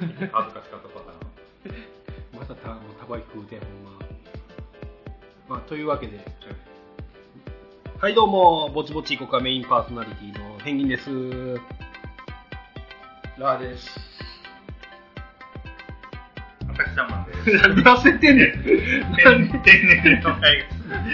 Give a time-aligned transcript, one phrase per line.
[0.00, 3.98] 恥ずかしかったパターンまたたもうたばい食うてほんま。
[5.46, 6.24] まあというわけで。
[8.00, 8.14] はい。
[8.14, 11.10] どうもぼちぼちいこかメインパーソナリティのペンギンです。
[13.36, 13.90] ラーです。
[16.66, 17.44] 私ちゃんマンです。
[18.20, 18.52] てんねん
[19.16, 20.66] 天天然の名前が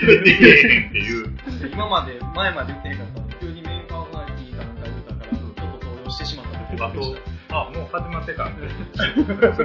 [0.05, 1.37] 出てっていう
[1.73, 3.21] 今まで、前まで言ってへんかった。
[3.21, 6.47] の急にメインパーソナリティかなんか言うたから、ちょっと動揺してしまっ
[6.79, 8.49] たあとあもう始まってた。
[8.49, 8.69] んで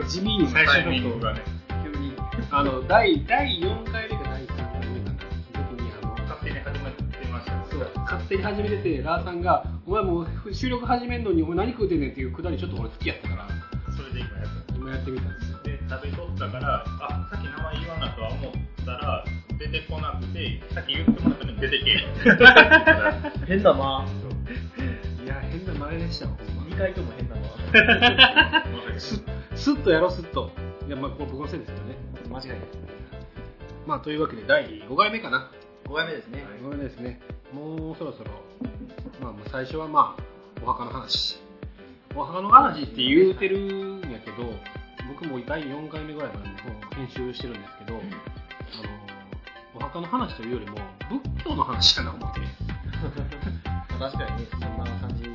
[0.07, 0.47] 地味に。
[0.47, 1.41] 最初のミングがね。
[1.83, 2.13] 急に。
[2.49, 5.19] あの第第4回目か第3回目かな
[5.69, 7.65] 時にあの勝手に始まってました。
[7.69, 13.47] そう勝手に始めててラーさんが「お前もう収録始めんのにお前何食うてんねん」っていうくだりちょっと俺好きやったから。
[13.95, 14.75] それで今やった。
[14.75, 15.59] 今やってみたんですよ。
[15.63, 18.51] で食べとったからあさっき名前言わなとは思っ
[18.85, 19.25] たら
[19.59, 21.99] 出てこなくてさっき言ってもらったのに出てけ
[23.47, 24.05] 変だな。
[25.23, 26.60] いや変な前でしたわほんま。
[26.60, 28.63] 2回とも変だな。
[28.99, 29.21] ス
[29.55, 30.51] スッとやろうスッと
[30.87, 31.95] いやまあこれ僕のせいですけどね
[32.29, 32.57] 間違いない。
[33.85, 35.51] まあというわけで第5回目かな
[35.85, 36.43] 5回目ですね。
[36.61, 37.19] 5回目ですね
[37.53, 38.31] もうそろそろ
[39.21, 40.23] まあ最初はまあ
[40.63, 41.39] お墓の話
[42.15, 44.37] お墓の話って言うてるんやけど
[45.07, 46.49] 僕も第4回目ぐらいまで
[46.95, 48.03] 編集してるんですけど、あの
[49.75, 50.77] お墓の話というよりも
[51.09, 52.39] 仏教の話やな思って
[53.99, 54.67] 確かにね、そんな
[54.99, 55.30] 感じ。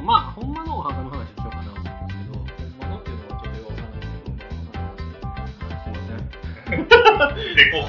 [0.00, 7.84] だからちょっとまあほんまのお墓の話をしようかなと思うんですけどほんまのっていうのはちょっとよくわかんないですけど、すいません絶好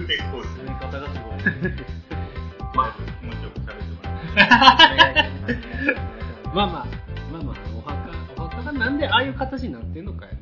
[0.00, 1.40] 絶好です進め方がすごい。
[2.74, 4.16] まあ気持ちよく喋ってもらっ
[5.46, 5.58] て
[6.54, 6.86] まあまあ
[7.32, 7.94] まあまあお墓
[8.36, 10.38] お墓がなんでああいう形になってんのかやね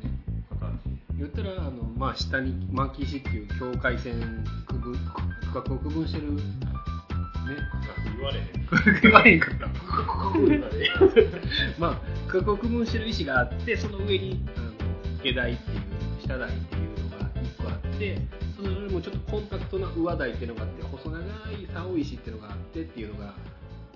[1.17, 4.99] 言ったらあの、まあ、下に巻石っていう境界線区分区
[5.53, 6.41] 画を区分してるね
[8.15, 9.68] 言われへん言われへんかった
[11.79, 14.71] まあ区画を区分してる石があってその上にあの
[15.23, 18.17] 下台っていう下台っていうのが1個あって
[18.55, 21.19] それよりもちょっとコンパクトな上台っていうのがあって細長
[21.51, 23.33] い竿石っていうのがあってっていうのが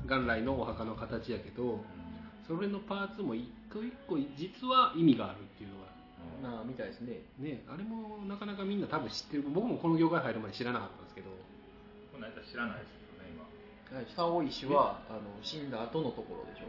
[0.05, 1.83] 元来のお墓の形やけど
[2.47, 5.83] それのパーツも一個一個実は意味があるっていうのが
[6.43, 7.21] なあ、みたいですね。
[7.39, 9.43] ね、あれもなかなかみんな多分知ってる。
[9.47, 11.29] 僕もこの業界入るまで知らなかったんですけど。
[12.11, 13.02] この間知らないです
[14.15, 16.65] 竿石は、あの、死んだ後のところでしょ？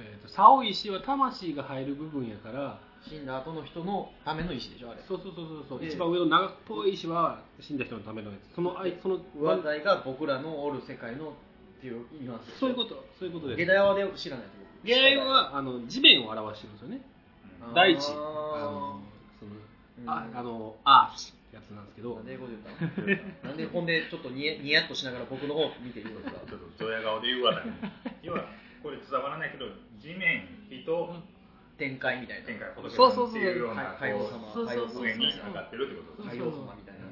[0.00, 5.02] えーと竿石は魂が入る部分やから死んだ後の人のための石でしょ、あれ。
[5.08, 5.80] そうそうそうそうそう。
[5.80, 8.54] で一番上の長っぽい石は死んだ人のためのやつ。
[8.54, 11.32] そのあいその上台が僕らのおる世界のっ
[11.80, 13.58] ていうニュアそういうことそういうことです。
[13.58, 14.52] 下台はで知らないと？
[14.86, 17.00] 下代はあの地面を表してるんですよね。
[17.68, 19.00] うん大地ああの
[19.40, 19.52] その
[19.98, 20.08] うん。
[20.08, 22.14] ああのアースやつなんですけど。
[22.16, 23.00] なんで英語で言った
[23.44, 23.50] の？
[23.50, 26.40] なんでほんでちょっとニヤニヤっとしながら僕の方見て言うんですか？
[26.46, 27.72] ちょっとドヤ顔で言うわだね
[28.22, 28.44] 要は
[28.82, 29.66] これ伝わらないけど
[29.98, 30.84] 地面人
[31.78, 32.46] 展開みたいな。
[32.46, 35.02] 天界仏そうそうそうっていうようなはい海王様そうそうそうそう。
[35.04, 36.94] 上に上がってるってことです海王様みたい。
[36.98, 37.06] な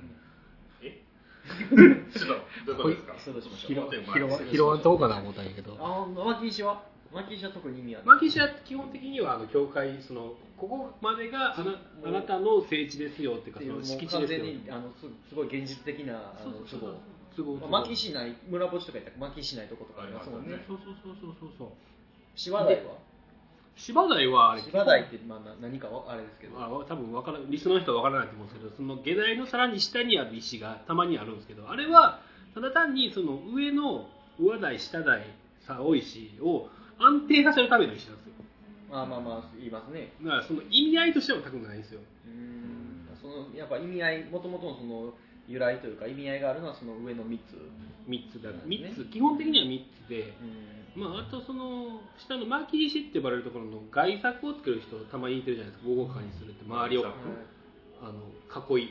[0.83, 1.03] え？
[2.11, 4.51] ちょっとどういうことですか？
[4.51, 5.77] 拾わんとこうかな思ったんやけど。
[5.81, 6.75] あ巻き石は？
[6.75, 6.96] 巻
[7.29, 14.45] き石は特に意味はない巻き石は基本的にはあの教会そのここまでがあなあなたの聖地ですよっていうかその敷地完ですよ。
[14.45, 16.95] 全にあのすすごい現実的なあの都合。
[17.37, 21.69] 都合ない村墓地とか言ったら巻き石ないとことかありますもんねそうそうそうそうそうそう。
[22.35, 22.97] 芝台は？
[23.77, 26.59] 芝台はあれ芝台ってまあな何かわあれですけど。
[26.59, 32.21] あ多分わからリスの人は分からないと思うんですけどその下台のさらに下にある石がたまにあるんですけどあれは
[32.55, 34.09] ただ単にその上の
[34.41, 35.27] 上台下台
[35.67, 36.69] 竿石を
[36.99, 38.33] 安定させるための石なんですよ。
[38.91, 40.13] まあまあまあ言いますね。
[40.23, 42.01] だからその意味合いとしては高くないんですよ。
[42.01, 43.09] うーん。
[43.21, 45.15] そのやっぱ意味合いもともとのその
[45.49, 47.57] 由来というか意味合いがあるのはその上の3つ。
[48.09, 48.63] 3つだね。
[48.67, 49.05] 3つ。
[49.11, 50.35] 基本的には3つで
[50.97, 51.03] うん。
[51.03, 55.91] まあ、あとその下の巻き石って呼ばれるところの外作をつける人たまにいてるじゃないですか。
[55.91, 57.13] 豪華にするって周りを外
[58.01, 58.89] あの囲い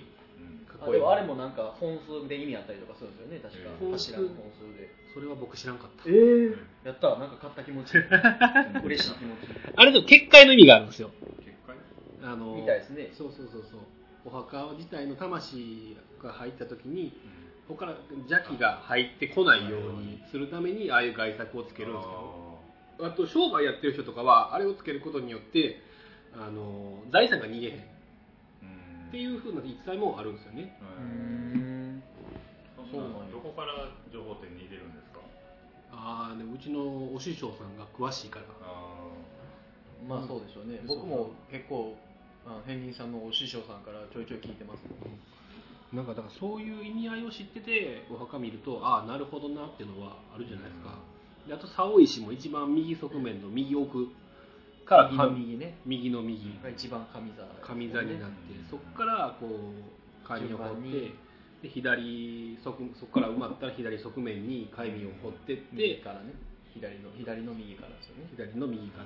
[0.82, 3.70] ああれもなんか本数で意味あったりとかするんですよね確か。
[3.82, 3.92] うん。
[3.92, 4.90] 柱の本数で。
[5.14, 6.10] それは僕知らんかった。
[6.10, 7.98] ええやったなんか買った気持ち。
[8.84, 9.48] 嬉しい気持ち。
[9.76, 11.12] あれでも結界の意味があるんですよ。
[11.40, 11.78] 結界？
[12.24, 13.10] あのみたいですね。
[13.14, 13.80] そうそうそうそう。
[14.26, 17.14] お墓自体の魂が入った時に
[17.68, 17.96] 他から
[18.28, 22.60] 邪気が入ってこないようにするためにああいう外作をつけるんですよ。
[23.02, 25.82] あと商売やってる人とかはあれをつけることによって
[26.34, 27.95] あの財産が逃げへん
[29.16, 30.76] ていうふうな言い伝えもあるんですよね。
[32.92, 35.24] そうなんどこから情報手に入れるんですか？
[35.96, 36.84] ああでもうちの
[37.16, 38.46] お師匠さんが詳しいから。
[38.60, 38.92] あ
[40.06, 40.84] まあそうでしょうね。
[40.86, 41.96] そう僕も結構
[42.46, 44.84] あ変人さんのお師匠さんからちょいちょい聞いてます
[45.96, 51.00] なんかだからそういう意味合いを知っててお墓見るとああなるほどなっていうのはあるじゃないですか、
[51.48, 54.10] であと竿石も一番右側面の右奥
[54.86, 55.78] から右の右ね。
[55.86, 56.60] 右の右。
[56.62, 57.44] が一番上座。
[57.74, 61.14] 上座になってそこからこう海面を掘って
[61.64, 66.34] で左側そこから埋まったら左側面に海面を掘ってって右からね。
[66.74, 68.30] 左の左の右からですよね。
[68.36, 69.06] 左の右から。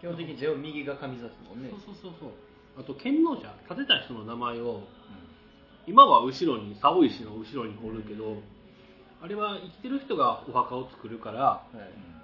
[0.00, 1.70] 基本的に全部右が上座ですもんね。
[1.70, 2.30] そうそうそうそう。
[2.78, 4.82] あと剣能者建てた人の名前を
[5.86, 8.36] 今は後ろに竿石の後ろに掘るけど、
[9.20, 12.19] あれは生きてる人がお墓を作るからはい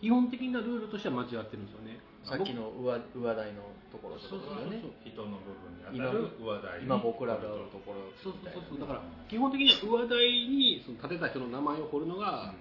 [0.00, 1.98] 基本的なルールとしては間違ってるんですよね。
[2.24, 3.62] さっきの上上台の
[3.92, 4.80] ところとだよね。
[5.04, 8.80] 人の部分に当たる上台に今僕らがあるところそうそうそう。
[8.80, 12.54] だから基本的には上台にその建てた人の名前を掘るのが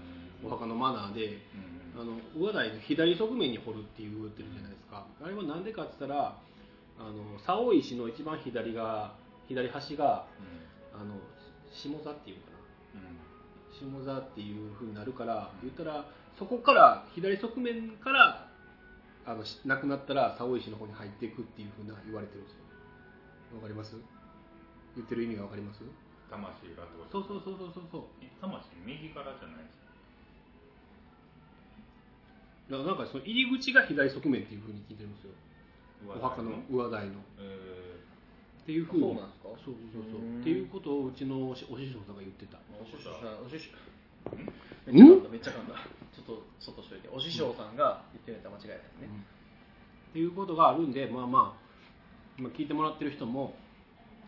[0.43, 1.39] お墓のマナーで
[1.95, 5.05] あの上台の左側面に掘るっていうってるじゃないですか。
[5.23, 6.37] あれはなんでかって言ったら
[6.99, 9.15] あの竿石の一番左が
[9.47, 10.25] 左端が
[10.93, 11.15] あの
[11.71, 12.51] 下座っていうか
[12.95, 12.99] な
[13.73, 16.05] 下座っていう風になるから言ったら
[16.37, 18.47] そこから左側面から
[19.25, 22.59] あのしなくなったら竿石の方に入っていくっていう風な言われてるんですよ。
[23.55, 23.95] わかります？
[24.95, 25.79] 言ってる意味がわかります？
[26.29, 26.43] 魂
[26.75, 28.03] がってことそうそうそうそうそうそう。
[28.41, 29.77] 魂右からじゃないです
[32.71, 35.31] だからなんかその入り口が左側面っていう風に聞いてるんですよ。
[36.11, 37.21] かお墓の上台の。
[37.39, 37.95] え
[38.63, 39.03] っていう風に。
[39.03, 39.49] そうなんですか？
[39.63, 42.57] そうそうそうっていうことをうちのお師匠さんが言ってた。
[42.79, 43.75] お師匠さんお師匠。
[44.91, 45.31] ん？
[45.31, 45.75] めっちゃ噛んだ。
[46.15, 47.09] ちょっとそっとしといて。
[47.11, 49.11] お師匠さんが言ってるやつは間違いないね、
[50.11, 51.57] っていうことがあるんでまあま
[52.39, 53.53] あ、まあ、聞いてもらってる人も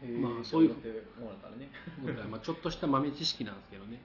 [0.04, 0.90] まあそういうって
[1.20, 1.70] もらったらね。
[2.30, 4.02] まあちょっとした豆知識なんですけどね、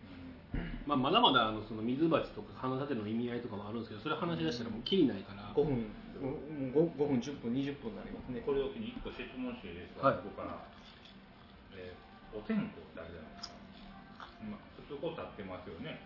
[0.87, 5.91] まあ、まだまだあのその水鉢とか花立ての意味合いとかもあるんですけどそれ話し出したらもうきりないから、5分
[6.21, 8.45] もう 5, 分10分20分になりますね。
[8.45, 10.17] これを機に1個質問していいですか、はい。
[10.21, 10.61] ここから、
[11.75, 15.99] えーお線香ってあるじゃないですか、まあ、普通こう立ってますよね。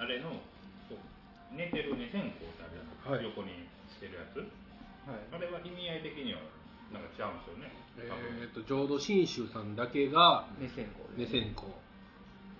[0.00, 0.40] あれの
[0.88, 1.04] こう
[1.52, 4.40] 寝てる寝線香ってあるじゃないですか、横にしてるやつ。
[5.04, 5.36] はい。
[5.36, 6.40] あれは意味合い的には
[6.96, 7.68] なんか違うんですよね。
[8.00, 11.04] えー、と浄土真宗さんだけが目線香。
[11.12, 11.68] 目線香。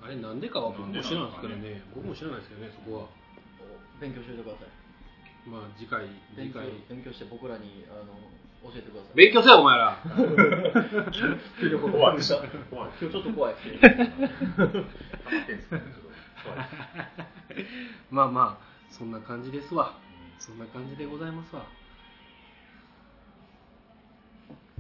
[0.05, 1.83] あれなんでかは僕も知らないですけどね。
[1.97, 3.25] 僕も知らないですけどねそこは。
[4.01, 4.84] 勉強しておいてください
[5.47, 6.67] まあ次回次回。
[6.89, 8.15] 勉強して僕らにあの
[8.73, 9.17] 教えてください。
[9.17, 9.99] 勉強せよお前ら。
[11.61, 13.79] 急に怖い今日ちょっと怖いですね。
[14.57, 16.09] 溜まってんすかねちょっと
[16.49, 16.59] 怖い
[18.11, 19.99] まあまあそんな感じですわ。
[20.39, 21.63] そんな感じでございますわ。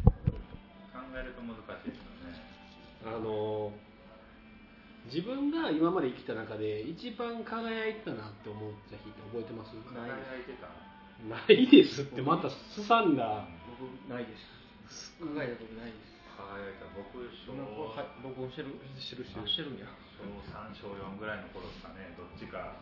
[0.03, 2.43] 考えると難しいですよね。
[3.07, 3.73] あの
[5.07, 9.75] 自分が今まで生きた中で一番輝いてたなって思った日って覚えてます？
[9.93, 10.69] ない輝いてた？
[11.29, 13.47] ないですってまたすさんだ
[13.79, 14.33] 僕ないで
[14.89, 15.13] す。
[15.21, 16.17] 考えた時ないです。
[16.37, 16.89] 輝いた。
[16.97, 18.75] 僕小録音してる？
[18.99, 19.45] してるしてる。
[19.45, 19.87] あしてるんや。
[20.17, 22.81] 小3小4ぐらいの頃ですかねどっちか。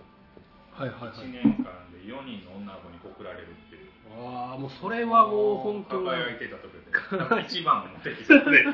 [0.72, 1.26] はいはいはい。
[1.26, 3.90] 1年間で4人の女の子に告られるっていう。
[4.14, 6.86] ああもうそれはもう本当輝いてた時で
[7.48, 8.64] 一番のモテ期ですよね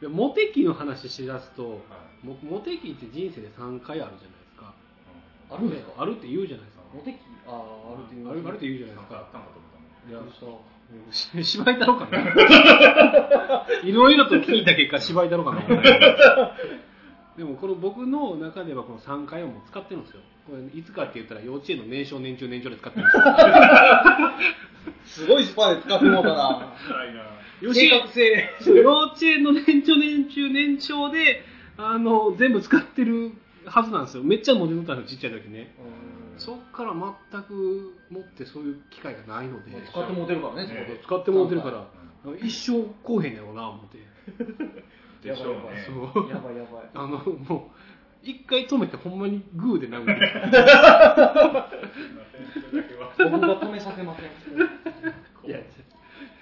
[0.00, 1.76] いやモテ期の話しだすとは
[2.22, 2.26] い。
[2.26, 4.74] もモテ期って人生で3回あるじゃないですか。
[5.50, 6.84] あるんですかあるって言うじゃないですか。
[6.94, 9.14] モテ期あああるっていうあるあるって言うじゃないですか。
[9.14, 12.18] かあったんかと思ったいやびっくりしたし芝居だろうかな。
[13.82, 15.62] いろいろと聞いた結果芝居だろうかな。
[17.36, 20.20] でもこの僕の中ではこの3回はもう使ってるんですよ。
[20.46, 23.24] これいつかって言ったら幼稚園の年少年中年長で使ってるんですよ。
[25.26, 26.72] すごいスパで使ってもうたな
[27.60, 28.72] 辛いなよ計画性。
[28.74, 31.42] 幼稚園の年長年中年長で
[31.76, 33.32] あの全部使ってる
[33.64, 34.24] はずなんですよ。
[34.24, 35.74] めっちゃ文字乗ったんですよちっちゃい時ね。
[36.38, 39.72] そっから全く持ってそういう機会がないので。
[39.90, 41.86] 使ってもうてるからねそこねで使ってもてるから。
[42.42, 43.98] 一生こうへんやろうな思って。
[45.28, 45.44] でしょ
[46.14, 46.30] そう。
[46.30, 46.90] やばいやばい。
[46.94, 47.78] あのもう
[48.22, 50.62] 一回止めてほんまにグーで殴るすい
[52.12, 52.60] ません。
[52.70, 54.26] それだけは僕が止めさせません。
[55.48, 55.58] いや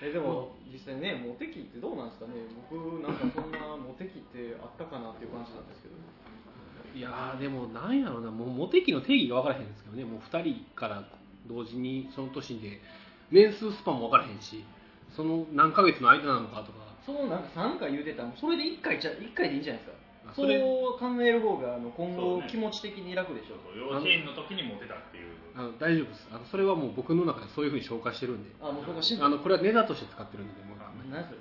[0.03, 2.47] えでも実際ねモテ期ってどうなんですかね。
[2.71, 5.99] 僕なんかそんなモテ期ってあったかなっていう感じなんですけど。
[6.95, 8.31] いやーでもなんやろうな。
[8.31, 10.05] もうモテ期の定義が分からへんですけどね。
[10.05, 11.03] もう2人から
[11.47, 12.81] 同時にその年で
[13.31, 14.65] 年数スパンも分からへんし
[15.15, 16.87] その何ヶ月の間なのかとか。
[17.05, 18.23] そのなんか3回言うてた。
[18.23, 25.37] らそれで1回じゃ一回でいいんじゃないですかそう考える方があの今後気持ち的に楽でしょそう幼稚園の時にモテたっていう。
[25.57, 26.29] あの大丈夫です。
[26.33, 28.51] あのそれはもう僕の中でそういうふうに消化してるんで。
[28.61, 31.39] あもうそこシンプあルのこれはネタとして使ってるんでもうあ何それ。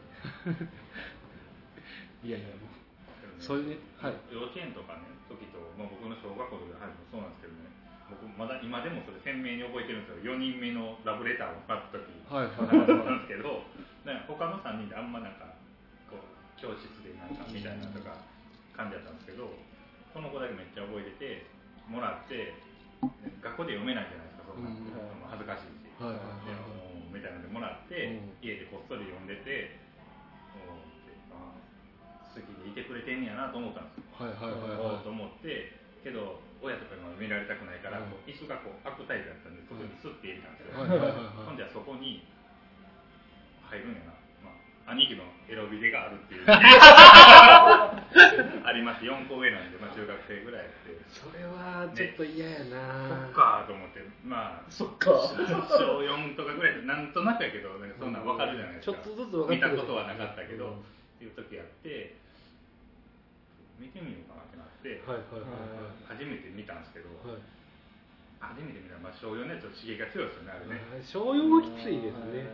[2.30, 3.42] いやいやもう。
[3.42, 4.14] そういうねはい。
[4.32, 7.70] 幼稚園とかね時と、まあ、僕の小学校とかもそうなんですけどね。
[8.10, 10.34] 僕まだ今でもそれ鮮明に覚えてるんですよ。
[10.36, 12.54] 4人目のラブレターをもらった時はい。
[12.54, 13.66] なんはですけど、
[14.06, 15.52] ね、他の3人であんまなんか
[16.08, 18.16] こう教室でなんかみたいなとか
[18.76, 19.50] 感じだったんですけど
[20.12, 21.48] この子だけめっちゃ覚えてて
[21.88, 22.54] もらって
[23.44, 29.80] 学校で読めないじゃないですかそんな、うん、恥ずかしいし、はいはいはい、みたいなのでもらって、家でこっそり読んでて
[31.32, 31.56] あ
[32.32, 42.26] 好きでいてくれてんやなと思ったんですよ、はいはいはいはい、と思ってけど親とかにも見られたくないから、はい、椅子がこう悪くタイプだったんでこにスッて入れたんですよ、いはは、ほんじゃそこに
[43.66, 44.25] 入るんやな。
[44.86, 46.46] 兄貴のエロビデがあるっていう。
[46.46, 47.92] あ
[48.74, 49.04] ります。
[49.04, 50.94] 4個上なんで、まあ、中学生ぐらいやって。
[51.10, 54.04] それはちょっと嫌やそなっかと思って。
[54.24, 55.10] まあそっか。
[55.10, 62.20] 小4とかぐらいでなんとなくやけどなんかそんなん分かるじゃないですか、ちょっとずつ分かって見たことはなかったけど、うんっていう時やって
[63.80, 67.42] 見てみようかなってなって、はいはいはい初めて見たんですけど、はい。
[68.40, 72.46] 初めて見たら、まあ、小4のやつと刺激が強いですよねあれね、はい小4はきついですね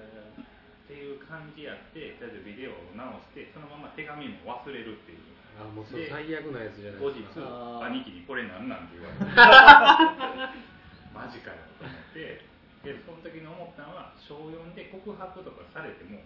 [0.91, 5.23] っていう感じやってとりあえずビデオを直してそのまま手紙も忘れるっていう。
[5.55, 7.47] あもうそれ最悪なやつじゃない後日ですか。
[7.47, 7.95] あー。
[7.95, 9.23] 兄貴にこれなんなんて言われて。
[11.15, 12.43] マジかよと思って。
[12.83, 16.19] でその時に思ったのは小4で告白とかされても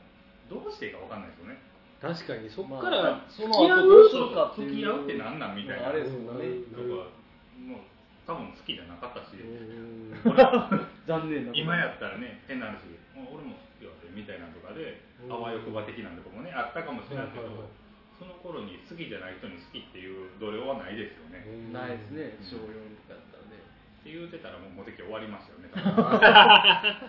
[0.50, 1.62] どうしていいか分かんないですよね。
[2.02, 5.90] 確かにそっまあからそ付き合うの後どうするか付き合うってなんなんみたいな。
[5.90, 6.66] あれですよね。
[6.74, 7.14] とか
[7.62, 7.86] もう
[8.26, 9.38] 多分好きじゃなかったし、
[11.06, 12.82] 残念な今やったらね変な話。
[13.16, 15.32] 俺も好きやでみたいなのとかでうん。
[15.32, 17.86] あわよくば的なとこもねあったかもしれないけど、はいはいはい。
[18.16, 21.76] その頃に好きじゃない人に好きっていう度量はないですよね、うん。
[21.76, 22.40] ないですね。
[22.40, 22.72] 小4
[23.12, 25.68] だったらねって言うてたらもうモテ期終わりましたよね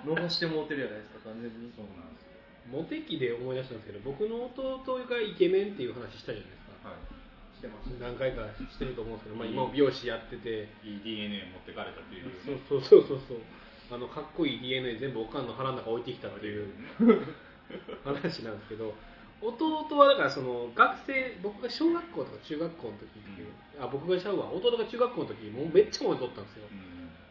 [0.03, 1.71] 逃 してもうてるじゃないですか完全に。
[1.79, 2.35] そうなんですよ。
[2.67, 6.91] モテ期で思い出したんですけど僕の弟がイケメンっていう話したじゃないですか。
[6.91, 7.17] はい。
[7.55, 7.87] してます。
[8.03, 10.69] 何回かしてると思うんですけど、まあ、今も美容師やってて。
[10.83, 12.33] いい DNA 持ってかれたっていう、ね、
[12.69, 13.39] そうそうそうそうそう
[13.90, 16.73] あのかっこいい DNA 全部おかんの腹の中置いてきたっていう
[18.05, 18.95] 話なんですけど
[19.40, 23.05] 弟はだからその学生僕が小学校とか中学校の時
[23.78, 26.64] う、あ僕がちゃうわ弟が中学校の時もうめっちゃモテとったんですよ。
[26.73, 26.75] う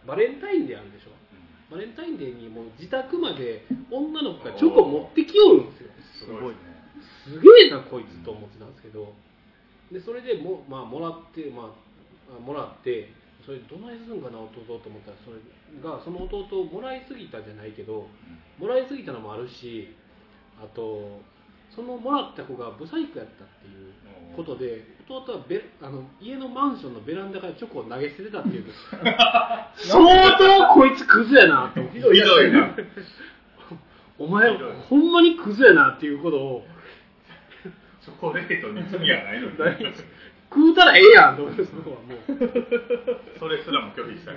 [0.06, 0.08] ん。
[0.08, 1.10] バレンタインデーあるでしょ。
[1.10, 1.78] うん。
[1.78, 5.90] バレンタインデーにもう自宅まで女の子がチョコ持ってきよるんですよ。
[6.14, 6.56] すごいね。
[7.26, 9.14] すげえなこいつと思ってたんですけど。
[9.92, 11.74] でそれでも,、まあ、もらって、ま
[12.30, 13.10] あ、あもらって
[13.46, 15.38] それどないするんかな弟と思ったらそれ
[15.84, 18.08] がその弟をもらいすぎたじゃないけど
[18.58, 19.96] もらいすぎたのもあるし
[20.58, 21.22] あと
[21.76, 23.94] そのもらった子がブサイクやったっていう
[24.36, 28.66] ことで弟はベあの家のマンションのベランダからチョコを投げ捨ててたっていう
[29.78, 31.82] 相当こいつクズやなと。
[31.94, 32.72] ひどいな。
[34.18, 34.58] お前
[34.90, 36.66] ほんまにクズやなっていうことを。
[38.06, 39.58] チョコレートに罪はないのに
[40.56, 42.20] 食うたらええやんと思ってそこはもう。
[43.38, 44.36] それすらも拒否したい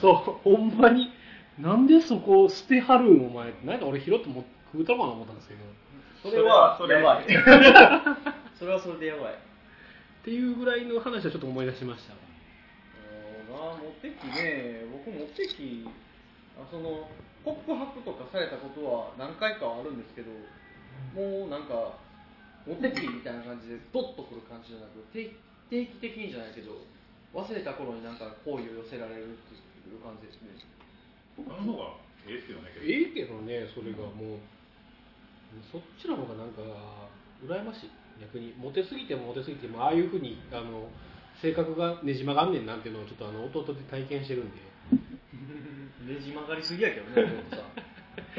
[0.00, 1.12] そうほんまに。
[1.58, 3.52] なんでそこ捨てはるんお前。
[3.64, 5.60] なんか俺拾っても食うたろかな思ったんですけど。
[6.22, 7.24] それはそれやばい。
[8.58, 9.32] それはそれでやばい。
[9.32, 9.36] っ
[10.24, 12.14] ていうぐらいの話はちょっと思い出しました。
[12.14, 15.86] あーなモテ期ね僕モテ期
[16.58, 17.08] あその
[17.44, 20.30] 告白とかされたことは何回かはあるんですけど
[21.14, 21.94] もうなんか
[22.66, 25.30] モテ期みたいな感じでドッとくる感じじゃなく定
[25.70, 26.82] 定期的にじゃないけど
[27.32, 29.58] 忘れた頃になんか好意を寄せられるってい
[29.94, 30.48] う感じですね。
[31.36, 31.94] その方が
[32.26, 34.38] ええっすよねええけどねそれがもう。
[35.70, 36.60] そっちの方がなんか
[37.44, 37.90] 羨ましい。
[38.20, 40.88] 逆にモテすぎてもモテすぎてもああいうふうにあの
[41.40, 44.56] 性格がねじ曲がんねんなんていうのをちょっとあの弟で体験してるんで。
[46.06, 47.66] ねじ曲がりすぎやけどね弟さん。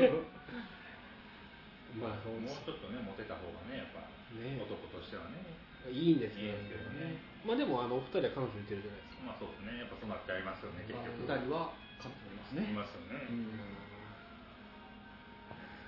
[2.01, 4.00] まあそうもうちょっとねモテた方がねやっぱ
[4.36, 4.60] ね。
[4.60, 5.57] 男としてはね。
[5.88, 7.22] いいんですけどいいんですけどね。
[7.48, 9.24] まあでもあのお二人は彼女いてるじゃないですか。
[9.24, 9.79] まあそうですね。
[9.79, 11.24] やっぱそうなってありますよね結局。
[11.24, 13.24] 二人は勝っておりますいねますよね。
[13.31, 13.88] うん。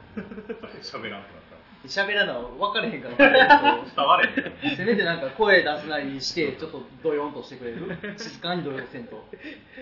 [0.81, 3.15] 喋らんくなった喋らな分かれへんから。
[3.85, 7.95] 伝われへんせめてなんか声出すなりにしてちょっとドヨンとしてくれる。
[8.17, 9.25] 静かにドヨンせんと。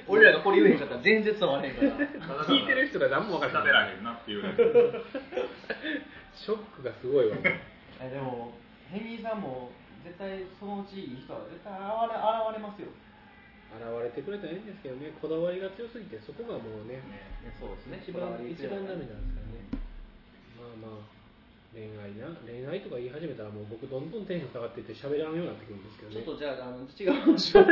[0.07, 1.91] 俺らがこれ言えへんかったら全然伝われへんから。
[2.45, 4.53] 聞いてる人が何も分から喋ないらへんなっていうね。
[6.35, 7.37] ショックがすごいわ
[7.99, 8.53] えでも
[8.91, 9.71] ヘミーさんも
[10.03, 12.87] 絶対そのうちいい人は絶対現れ現れますよ。
[13.67, 15.11] 現れてくれたらいいんですけどね。
[15.19, 17.03] こだわりが強すぎてそこがもうね
[17.59, 17.99] そうですね。
[18.01, 19.67] 一番一番ダメなんですからね。
[20.55, 21.17] まあまあ
[21.75, 26.23] 恋愛な恋愛とか言い始めたらもう僕どんどんテンション下がっていって喋らんようになってくるんですけどね。
[26.23, 27.65] ちょっとじゃああの違 う話を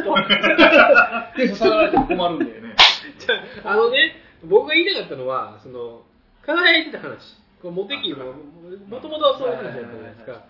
[1.37, 2.75] テンション下がられても困るんでね。
[3.63, 6.03] あのね僕が言いたかったのはその
[6.43, 8.33] 輝いてた話モテ期も
[8.87, 10.45] もともとはそういう話だったじゃないですか。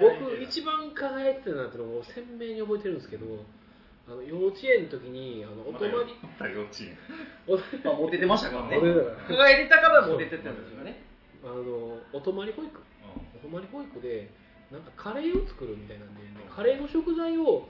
[0.00, 3.24] 僕一番輝いてたなってのを鮮明に覚えてるんですけど
[4.08, 6.98] あの幼稚園の時にあのおま泊まりだ幼稚園。
[7.46, 8.80] お まあモテてましたからね。
[9.28, 11.04] 輝いてたからモテてたんですよね。
[11.44, 12.80] あのお泊まり保育。
[13.36, 14.30] お泊まり保育で
[14.70, 16.20] なんかカレーを作るみたいなんで、
[16.54, 17.68] カレーの食材を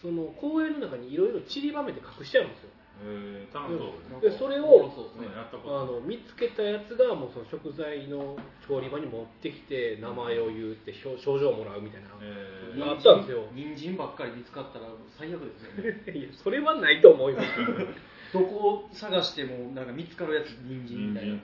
[0.00, 2.70] その公園の中にいろいろ散りばめて隠しちゃうんですよ
[3.02, 8.36] えー、楽しそうでそれをそうですねやったこあの見つけたやつがもうその食材の
[8.68, 13.48] 調理場に持ってきて名前を言うって表症状をもらうみたいな、えあったんですよ。
[13.52, 14.86] 人参ばっかり見つかったら
[15.18, 16.12] 最悪ですよね。
[16.12, 17.48] いやそれはないと思います。
[18.32, 21.38] どこを探してもなんか見つかるやつ人ー、参みたいな。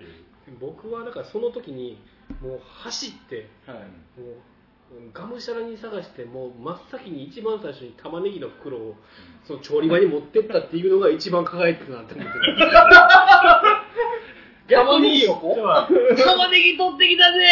[0.61, 1.99] 僕はだからその時に
[2.41, 3.79] もう走ってはい。
[4.21, 4.35] もう
[5.13, 8.95] がむしゃらに探してもう真っ先に一番最初に玉ねぎの袋を
[9.45, 12.45] その調理場に持ってったっていうのが一番輝いてたなって思ってる。
[14.69, 15.53] 玉ねぎをこ？
[15.53, 15.57] う。
[16.17, 17.47] 玉ねぎ取ってきたぜ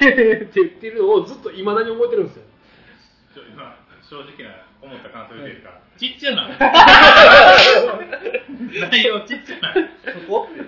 [0.00, 0.48] ー！
[0.48, 2.42] って言ってるのをずっといまだに覚えてるんですよ。
[4.08, 4.50] 正直な
[4.80, 6.46] 思った感想言っていいですか、ちっちゃな。
[8.90, 9.74] 内容ちっちゃな。
[9.74, 9.80] そ
[10.30, 10.46] こ？
[10.56, 10.62] う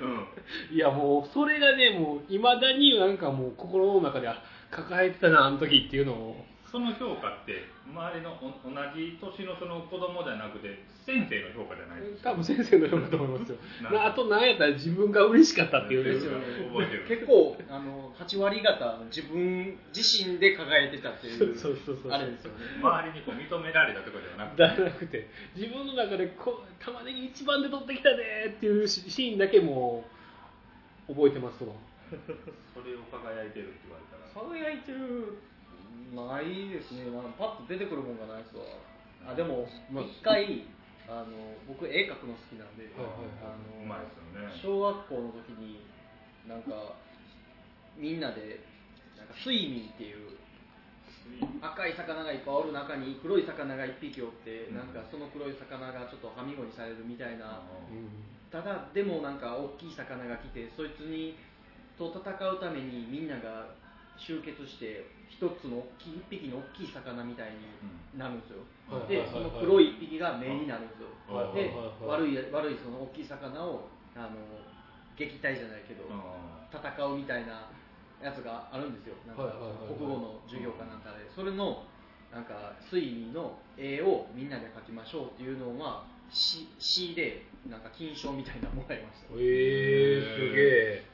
[0.73, 0.75] ん。
[0.75, 6.45] いやもうそれがねもういまだになんかもう心の中であ抱えてたなあの時っていうのを。
[6.71, 13.57] その評価って周りのお同じ年のその子供じゃなくて先生の評価じゃないですか多分先生のようだと思いますよ。
[13.97, 16.05] あと何やったら自分が嬉しかったっていう。
[16.05, 17.09] ですよね覚えてる。
[17.09, 22.13] 結構あの8割方自分自身で輝いてたっていうそうそうそうそう。
[22.13, 22.61] あれですよね。
[22.85, 24.69] 周りにこう認められたとかではなくて。
[24.77, 30.05] じゃなくて自分の中でこう玉ねぎ一番で取ってきたでっていうシシーンだけも
[31.09, 31.73] う覚えてますわ。
[32.77, 34.08] それを輝いてるって言われたら
[34.39, 35.43] 輝いてる。
[36.15, 37.11] ないですね。
[37.11, 38.65] なんかパッと出てくるもんがないですわ。
[39.27, 40.65] あでもまあ一回
[41.09, 44.79] あの僕絵描くの好きなんで、はいはいあのうまいですよね。
[44.79, 45.85] 小学校の時に
[46.47, 46.97] なんか
[47.97, 48.65] みんなで
[49.19, 50.39] なんかスイミーっていう
[51.61, 58.09] 赤い魚がいっぱいおる中に黒い魚が1匹おって、うんなんかその黒い魚がちょっとはみごにされるみたいな、うん。
[58.49, 61.37] ただでもなんか大きい魚が来てそいつに
[61.99, 63.75] と戦うためにみんなが
[64.19, 71.55] 集結して一つの大きい一匹の大きい魚みたいになるんですよ、はいでその黒い一匹が目になるんですよ、はい。
[71.55, 71.71] で
[72.03, 74.41] 悪い悪いその大きい魚をあの
[75.15, 76.09] 撃退じゃないけど、
[76.73, 77.69] 戦うみたいな
[78.23, 79.15] やつがあるんですよ。
[79.27, 79.45] なんか
[79.87, 81.29] 国語の授業かなんかで。
[81.35, 81.85] それの
[82.33, 89.27] なんか推理の絵をみんなで描きましょうっていうのは詩詩でなんか金賞みたいなのもらいました。
[89.35, 91.05] えー、すげえ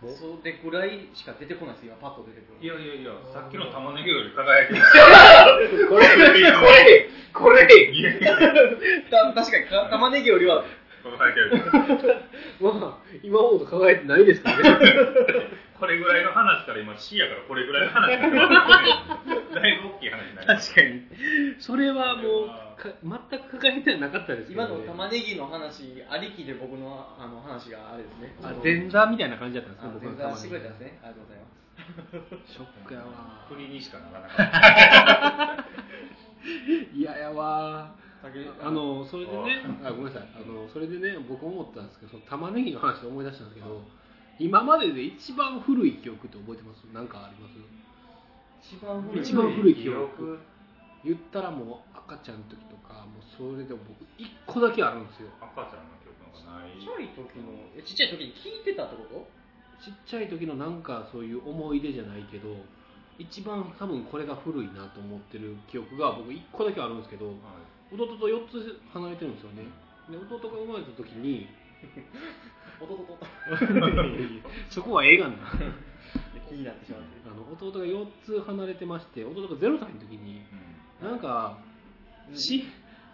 [0.00, 3.12] それぐらいしか出てこないです今パッと出てくるいやいやいや。
[3.32, 4.82] さっきの玉ねぎより輝いてる。
[5.88, 7.66] これこれこれ。
[9.34, 10.64] 確かにか玉ねぎよりは。
[11.04, 12.20] 輝いてる
[12.60, 14.86] まあ今ほど輝いてないですからね
[15.84, 19.52] これぐらいの話から今 C やからこれぐらいの話になってる。
[19.52, 20.72] だいぶ大きい話になります。
[20.72, 21.60] 確かに。
[21.60, 22.48] それはもう
[22.80, 28.34] か全く輝いてはなかったですけど今ねの玉ねぎの話ありきで僕のあの話があれですね。
[28.42, 30.98] あ前座みたいな感じだったんですあね僕の前座してくれたんですね。
[31.02, 32.48] ありがとうございます。
[32.48, 34.42] ぎショックやわ振りにしかならなか
[35.52, 35.64] った。
[36.96, 37.92] 嫌やわ
[38.22, 40.28] 竹あのそれでねあごめんなさい。
[40.34, 43.84] あのそれでね僕思ったんですけどその玉ねぎの話で思い出したんですけど
[44.38, 46.84] 今までで一番古い記憶って覚えてます？
[46.92, 47.54] なんかあります？
[48.74, 50.38] 一番古い一番古い記憶。
[51.04, 55.28] 言ったらもう赤ちゃんの時とかもうそれでも僕一個だけあるんですよ。
[55.40, 56.72] 赤ちゃんの記憶がない。
[56.80, 57.52] ちっちゃい時の。
[57.76, 59.28] えちっちゃい時に聞いてたってこと？
[59.84, 62.48] ちっちゃい時のなんかそういう思い出じゃないけど
[63.18, 67.94] 一番多分これが古いなと思ってる記憶が僕一個だけあるんですけどはい。
[67.94, 69.64] 弟と4つ離れてるんですよね。
[70.08, 71.46] で弟が生まれた時に
[72.80, 72.86] 弟。
[72.86, 73.18] とと
[74.70, 75.34] そこは映画な
[76.48, 77.78] 気になってしまってあの弟。
[77.78, 79.42] が4つ離れてまして弟。
[79.42, 80.42] が0歳の時に
[81.02, 81.58] なんか
[82.34, 82.64] し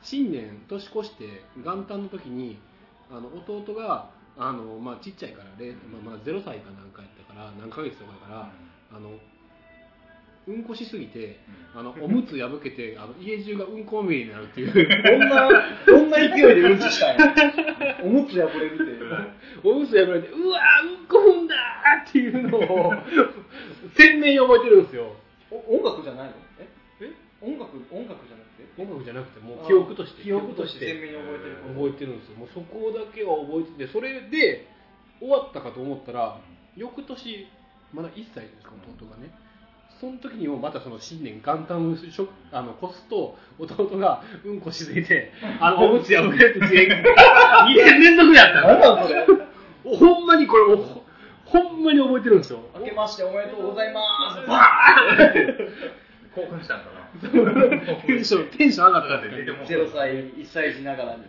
[0.03, 2.59] 新年年越して元旦の時に
[3.11, 3.75] あの弟。
[3.75, 5.53] があの、まあ、ちっちゃいから、ま
[5.99, 8.53] あ、まあ0歳かなんかやったから何ヶ月とかやから、
[8.97, 9.11] あの
[10.49, 10.65] うん。
[10.65, 11.39] こしすぎて
[11.75, 14.73] あのおむつ破けてあの家中がうんこまみれになるっていう。
[14.73, 15.49] どんな
[15.87, 17.35] どんな勢いでうんちしたんや
[18.03, 22.93] おむつ破れるっておむつ破れてうわーうんこ踏んだーっていうのを
[23.97, 25.13] 鮮明に覚えてるんですよ。
[25.51, 26.35] お音楽じゃないの？
[26.61, 26.69] え？
[27.01, 27.13] え？
[27.43, 28.83] 音楽音楽じゃなくて？
[28.83, 30.23] 音楽じゃなくてもう記憶として。
[30.23, 31.57] 記憶として鮮明に覚えてる。
[31.75, 32.37] 覚えてるんですよ。
[32.39, 34.67] もうそこだけは覚えててそれで
[35.21, 36.41] 終わったかと思ったら
[36.77, 37.47] 翌年
[37.93, 39.31] まだ1歳ですか弟がね
[40.01, 49.27] その時にもまたその新年元旦をしょあの越すと弟がうんこしすぎて あのおむつ破れて2年連続やった何なんそれ。
[49.85, 51.05] ほんまにこれほ
[51.45, 52.61] ほんまに覚えてるんですよ。
[52.79, 54.01] 明けましておめでとうございま
[54.41, 54.49] す。
[54.49, 54.63] バ
[56.35, 57.29] 興奮したんかな。
[57.29, 61.27] ーンテンションテンション上がったんですよ出ても0歳1歳児ながらにっ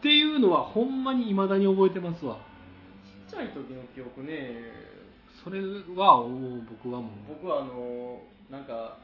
[0.00, 2.38] ていうのはほんまに未だに覚えてますわ。
[3.28, 4.99] ちっちゃい時の記憶ね
[5.42, 5.60] それ
[5.96, 6.26] は
[6.68, 7.40] 僕はもう。
[7.40, 8.98] 僕はあのなんか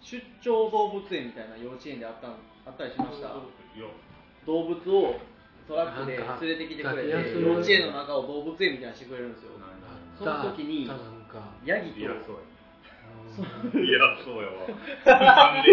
[0.00, 3.28] 出張動物園みたいな幼稚園であったんあったりしました。
[3.28, 3.42] よ。
[4.46, 5.16] 動物を
[5.68, 9.52] トラックで連れてきてくれて幼稚園の中を動物園みたいにしてくれるんですよ。
[10.18, 10.88] その時に
[11.64, 12.52] ヤギといやそうや
[13.80, 14.68] いやそうやわ
[15.56, 15.72] なんで、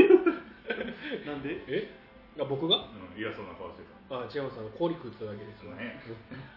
[1.28, 1.92] なんでえ
[2.40, 6.00] あ僕がうん、嫌そうな顔してたあ違いますあの氷食ってただけですそうね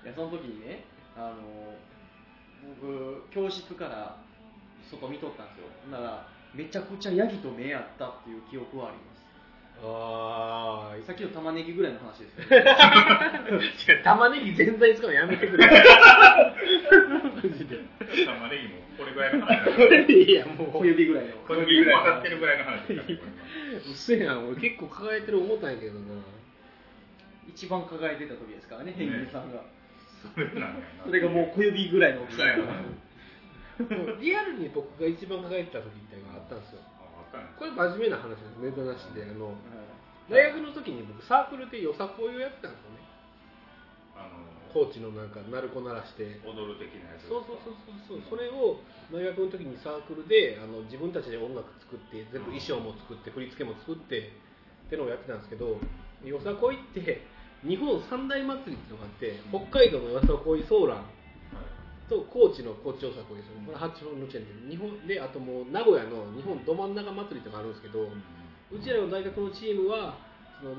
[0.04, 0.84] いやその時にね
[1.16, 1.61] あの僕
[3.34, 4.16] 教室から
[4.90, 5.66] 外見とったんですよ。
[5.90, 9.22] ならめちゃくちゃヤギと目合ったっていう記憶はあります。
[9.84, 12.54] ああさっきの玉ねぎぐらいの話ですけど
[13.96, 15.66] 違う玉ねぎ全体使うのやめてくれ。
[15.66, 15.72] マ
[17.42, 17.78] ジで。
[18.26, 20.70] 玉ねぎもこれぐらいの話 いやもう。
[20.72, 21.32] 小指ぐらいの。
[21.48, 22.78] 小指ぐらい分かってるぐらいの話だ。
[22.78, 23.16] からこれ
[23.78, 26.00] うっせえやん俺結構抱えてる思ったんやけどな。
[27.48, 29.64] 一番輝いてた時ですからねヘンリーさんが、
[30.34, 30.74] それなんやな。
[31.06, 32.66] それがもう小指ぐらいの大きさやから。
[32.66, 32.74] もう
[34.20, 36.80] リアルに僕が一番抱えてた時っていうのがあったんですよ。
[37.56, 39.24] これ真面目な話ですネタなしで。
[39.24, 39.56] あの
[40.28, 43.02] 大学の時に僕サークルでよさこいをやってたんですよね。
[44.16, 46.40] あのコーチのなんか鳴子鳴らして。
[46.44, 47.76] 踊る的なやつそうそうそう
[48.08, 48.20] そう。
[48.20, 48.80] そうそれを
[49.10, 54.32] 大学の時にサークルであの自分たちで音楽作って全部衣装も作って振り付けも作って
[54.86, 55.80] ってのをやってたんですけど
[56.24, 57.24] よさこいって
[57.64, 61.04] 日本三大祭りっていうのがあって北海道のよさこいソーラン
[62.12, 63.56] と高知の高知よさこいですよ。
[63.56, 68.12] ねこれ八本のチェーンで日本であともう名古屋の日本ど真ん中祭りとかあるんですけどう
[68.84, 70.20] ちらの大学のチームは
[70.60, 70.76] その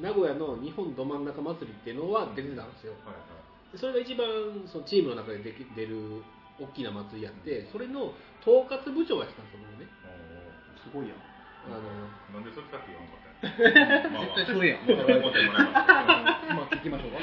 [0.00, 2.96] 名古屋の日本ど真ん中祭りっていうのは出てたんですよ。
[3.04, 3.76] はいはい。
[3.76, 4.24] でそれが一番
[4.66, 6.24] そのチームの中ででき出る
[6.58, 9.86] 大きな祭りやってそれの統括部長をやってたんですよ僕ね。
[10.80, 11.20] すごいやん。
[11.68, 11.84] あの
[12.32, 13.52] なんでそれさっき言わんかったん
[14.16, 14.24] や？
[14.32, 14.88] 絶対それやん。
[14.88, 17.20] ますまあ 聞きましょうか。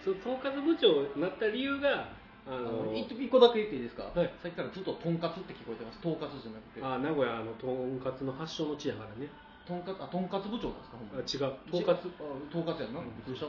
[0.00, 2.08] その統括部長になった理由が
[2.50, 4.30] ああのの一一個だけ言っていいですか、はい。
[4.42, 6.00] さっきからずっととんかつって聞こえてます。
[6.02, 6.82] とんかつじゃなくて。
[6.82, 9.30] あ名古屋のとんかつの発祥の地やからね。
[9.68, 10.98] とんかつあとんかつ部長なんですか？
[10.98, 11.22] ほんまに。
[11.22, 11.54] あ違う。
[11.70, 12.98] とんかつあとんかつやんな？
[13.06, 13.46] びっくりした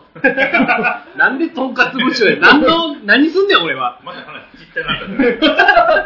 [1.18, 2.38] なんでとんかつ部長や？
[2.46, 3.98] 何の何すんねん俺は。
[4.06, 5.10] まだ話ちっちゃなった。
[5.10, 6.06] じゃな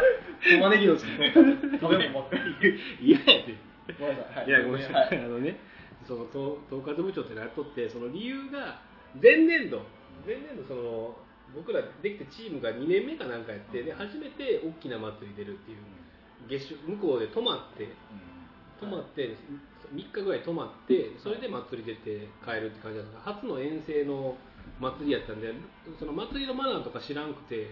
[0.56, 2.80] 玉ねぎのうちにとんかつ食べ物ばっかり
[3.12, 3.24] 嫌や。
[3.44, 3.60] で
[4.00, 4.36] ごめんなさい。
[4.40, 4.48] はい。
[4.48, 5.24] いやごめんなさい、はい。
[5.26, 5.60] あのね
[6.08, 8.80] その統統括部長ってのやっとってその理由が
[9.20, 9.84] 前年度。
[10.24, 11.14] 前年度その
[11.54, 15.78] 僕らできてチームが2年目かなんかやってで初めて大きな祭り出るっていう
[16.48, 17.88] 月収向こうで泊まって
[18.80, 19.36] 泊まって
[19.94, 24.36] 3日ぐらい泊まってそれで祭り出て帰るって感じなんですが初の遠征の
[24.80, 25.54] 祭りやったんで
[25.98, 27.70] その祭りのマナーとか知らんくて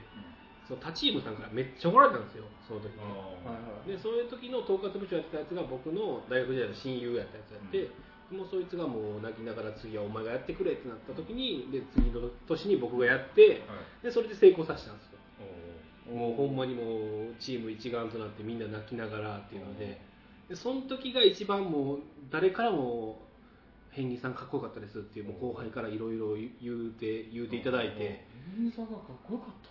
[0.66, 2.96] その他チームさんからめっちゃ怒られたんですよその時。
[2.96, 3.04] に。
[3.04, 3.88] はいはい。
[3.88, 7.92] でそういう時の統括部長やってたやつが僕の大学時代の親友やったやつやって、
[8.30, 13.62] もうそいつがもう泣きながら次はお前がやってくれってなった時にで次の年に僕がやって
[14.02, 15.12] でそれで成功させたんですよ。
[16.14, 16.82] もうほんまにも
[17.30, 20.00] うチーム一丸となってみんな泣きながらっていうので。
[20.48, 21.98] でその時が一番もう
[22.30, 23.22] 誰からも
[23.90, 26.44] 「変儀さんかっこよかったです」っていうもう後輩からいろいろ言
[26.88, 27.98] うて言うていただいて。
[27.98, 29.70] ヘンリーさんがかっこよかった？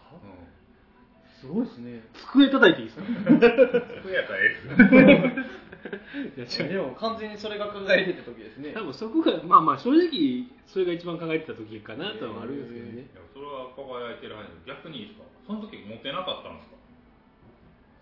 [1.39, 2.01] すごいですね。
[2.31, 3.03] 机叩いていいですか？
[4.01, 5.35] 机やったらえ
[5.83, 8.71] いや違うでも完全にそれが輝いてた時ですね。
[8.73, 12.91] 多分そこがまあまあ正直それが一番輝いてた時かなとはあるんですけどね。
[12.93, 15.25] えいやそれは輝いてるはず逆にいいですか？
[15.47, 16.75] その時モテなかったんですか？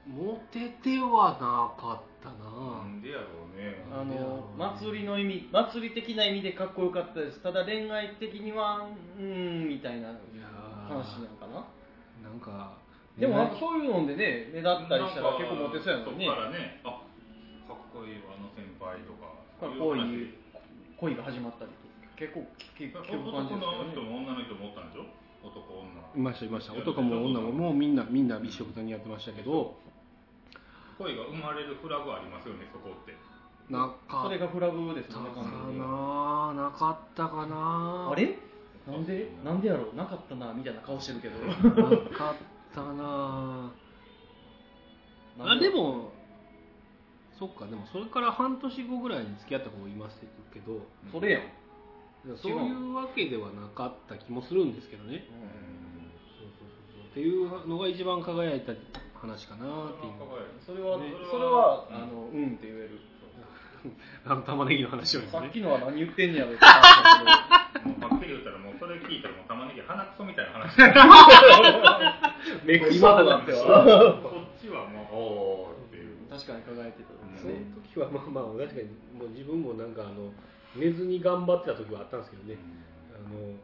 [0.08, 2.86] モテてはなかったな。
[2.86, 3.86] なんでやろうね。
[3.94, 7.42] あの祭りの意味祭り的な意味でかっこよかったです。
[7.42, 10.48] ただ恋愛的にはうーんみたいないや
[10.90, 11.66] 話なのかな。
[12.22, 12.78] なんか
[13.18, 16.26] でもなんかそういうのでね目立ったりしたら結構モテそうやのにね。
[16.26, 17.02] そっからねあ
[18.02, 19.30] こいあの先輩とか
[19.62, 20.34] 恋そういう
[20.98, 22.42] 恋が始まったりとか結構
[22.74, 25.06] 聞く話聞く感じ男ですよねの人も女の人もおったんでしょ？
[25.46, 26.18] 男女。
[26.18, 26.74] いましたいました。
[26.74, 29.78] 男も女ももうみんなみんな一緒くたにやってましたけど。
[30.98, 33.14] 恋が生まれるフラグありますよねそこって。
[33.70, 38.10] なかそれがフラグですよねか完全にななかったかな。
[38.12, 38.38] あれ？
[38.88, 39.30] なんで？
[39.44, 39.96] なんでやろう？
[39.96, 41.38] なかったなみたいな顔してるけど。
[41.46, 42.36] なかっ
[42.74, 43.72] たな。
[45.40, 46.11] あでも
[47.42, 50.22] そっかでもそれから半年後ぐらいに付き合った子もいます
[50.54, 51.42] けどそれやん。
[52.38, 55.26] そういうわけではなかった気もするんですけどね。
[57.10, 58.74] っていうのが一番輝いた
[59.18, 60.14] 話かなっていう。
[60.62, 61.12] それは、ね。
[61.32, 63.02] それはあのうんって言える。
[64.24, 65.40] あの玉ねぎの話をですね。
[65.40, 66.64] さっきのは何言ってんねやろって。
[66.64, 67.26] 話だ
[67.74, 70.78] けどもうはっきり言ったらもうそれ聞いたらもう玉ねぎ鼻くそみたいな話。
[72.70, 76.30] めく今となってはこっちはもうおーっていう。
[76.30, 80.32] 確かに輝いてたそのね時はまあまあ確かにもう自分もなんかあの
[80.76, 82.58] 寝ずに頑張ってた時はあったんですけどね。
[83.14, 83.56] あの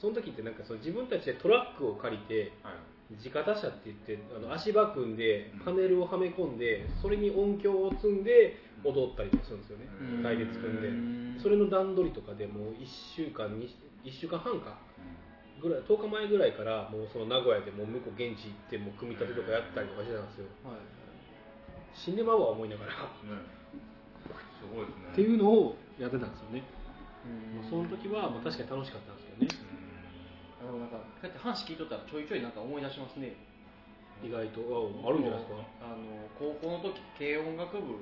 [0.00, 2.74] その時ってなんかその自分たちでトラックを借りてはい。
[3.18, 9.86] 地方車って言ってあの足場組んでパネルをはめ込んでそれに音響を積んで踊ったりとかするんですよね。
[10.16, 10.22] うん。
[10.22, 11.36] 隊列組んうん。
[11.36, 13.66] でそれの段取りとかでもう1週間に
[14.04, 14.78] 1週間半か。
[15.60, 20.48] ぐらい10日前ぐらいからもうその名古屋でもう向こう現地行ってもう組み立てとかやったりとかしてたんですよ。
[20.64, 21.09] はい
[21.94, 22.92] 死んでまうわ思いながら。
[22.92, 22.98] ね
[24.60, 25.04] すごいですね。
[25.12, 26.62] っていうのをやってたんですよね。
[27.62, 27.70] うん。
[27.70, 29.70] その時はまあ確かに楽しかったんですけどね。
[30.60, 33.34] あのなんかこうやって話聞いとったらちょいちょいなんか思い出しますね。
[34.22, 34.60] 意外と。
[35.04, 35.56] ああるんじゃないですか？
[35.80, 37.96] あの高校の時軽音楽部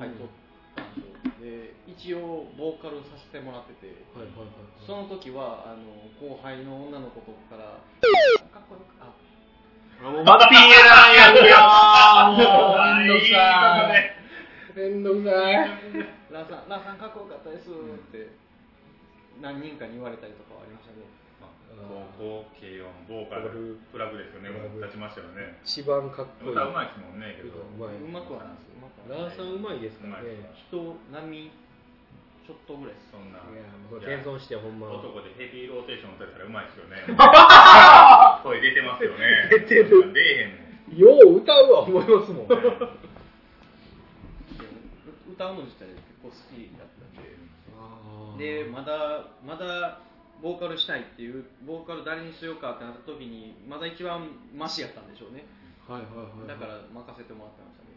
[0.00, 0.28] 入っとっ
[0.76, 3.92] たんですよ、で一応ボーカルさせてもらってて。
[4.16, 4.48] はいはいはい
[4.86, 5.84] その時はあの
[6.20, 7.80] 後輩の女の子とかから
[8.54, 9.10] かっこよくあ
[10.06, 11.56] あもうまたピーエラーやんよ
[12.24, 14.78] もうあめんどくいいさい。
[14.78, 15.68] めんどくさい。
[16.32, 17.72] ラーさんラーさんかっこよかったですっ
[18.12, 18.28] て
[19.40, 21.04] 何人かに言われたりとかはありましたね
[21.40, 24.48] まあ高校軽音ボーカルプラグですよね。
[24.48, 25.60] もう立ちましたよね。
[25.64, 26.52] 一番かっこいい。
[26.52, 27.36] 歌うまいですもんね。
[27.36, 28.00] けどうまい。
[28.00, 28.76] うまくはないです
[29.06, 31.52] ラーさんうまいですからね人並み
[32.42, 33.38] ちょっとぐらいですそんな。
[33.38, 34.90] いやもう謙遜してほんま。
[34.90, 37.02] 男でヘビーローテーション歌ったらうまいですよね。
[38.42, 39.50] 声出てますよね。
[39.50, 40.12] 出てる。
[40.12, 41.80] 出えへんもんよう歌うわ。
[41.82, 42.46] 思いますもん。
[42.46, 42.54] 歌
[45.46, 46.34] うの自体結構好き
[46.78, 47.10] だったん
[48.38, 48.64] で。
[48.64, 50.00] でまだまだ
[50.42, 55.46] ボーカルしたいっていうボーカル誰にしようかってなった時にまだ一番マシやったんでしょうね。
[55.88, 57.96] はいはいはいだから任せてもらってましたね。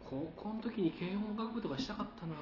[0.00, 2.34] 高校の時に軽音楽部とかしたかったな。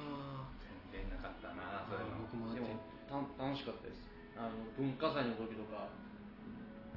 [0.93, 2.15] 全然なかったなそういうの。
[2.23, 2.67] 僕もでも
[3.09, 4.07] た楽しかったです。
[4.39, 5.89] あの文化祭の時とか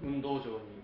[0.03, 0.84] 運動場に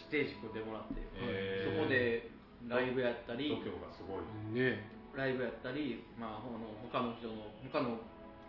[0.00, 1.74] ステージ組んでもらって、へー。
[1.76, 2.30] そこで
[2.68, 4.22] ライブやったり度胸がすごい。
[4.52, 4.84] ね。
[5.14, 7.34] ライブやったり、まあ、あの他の人の
[7.72, 7.98] 他の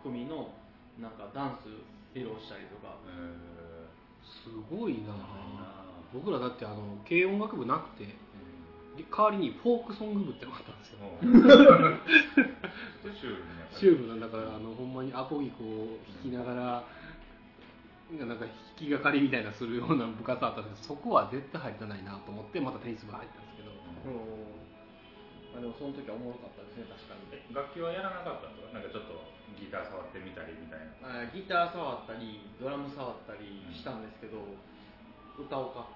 [0.02, 0.54] 組の
[1.00, 1.68] なんかダンス
[2.16, 2.96] 披露したりとか。
[3.06, 3.08] え
[4.22, 5.12] すごいな。
[5.12, 5.16] ー
[6.12, 6.76] 僕らだってあの
[7.08, 8.04] 軽音楽部なくて
[8.96, 10.98] で代わりにフォークソング部ってのがあったんですよ。
[13.16, 13.78] シュールにやっぱり。
[13.80, 16.84] シュールなんだからあのほんまにアコギこう弾きながら
[18.20, 23.72] なんか弾きがかりみたいなするような部活あったんですけどそこは絶対入らないなと思ってまたテニス部入ったんですけど。
[23.72, 24.52] うん。
[25.52, 27.28] まあ、でもその時はおもろかったですね確かに。
[27.32, 29.16] え楽器はやらなかったんですかなんかちょっと
[29.60, 31.24] ギター触ってみたりみたいな。
[31.24, 34.40] あギター触ったりドラム触ったりしたんですけど、
[35.36, 35.88] 歌おうか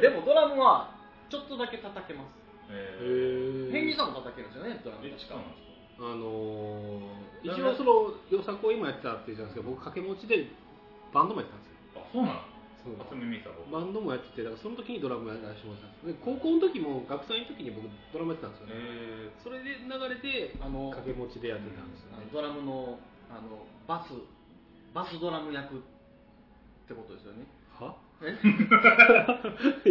[0.00, 0.96] でもドラムは
[1.28, 2.36] ちょっとだけ叩けます。
[2.70, 5.06] えへペンギンさんも叩けるんですよねドラム。
[5.06, 5.40] え確か
[6.00, 10.44] あのー一応そのよさこを今やってたって言ってたんですけど僕掛け持ちで
[11.12, 12.04] バンドもやってたんですよ。
[12.04, 12.40] あそうなの？
[12.84, 12.96] そう。
[13.72, 22.28] バンドもやっててだからその時にドラムやらせてもらったんですで高校の時も学祭の時に僕ドラムやってたんですよね、えそれで流れてあの掛け持ちでやってたんですよね。
[22.32, 22.96] ドラムの
[23.28, 24.12] あのバス
[24.92, 25.80] バスドラム役っ
[26.88, 27.44] てことですよね。
[27.76, 27.96] は？
[28.24, 28.32] え？